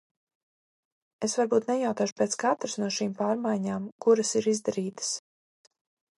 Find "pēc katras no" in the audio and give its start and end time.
2.21-2.89